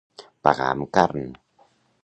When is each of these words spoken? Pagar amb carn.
Pagar 0.47 0.69
amb 0.69 0.87
carn. 0.99 1.31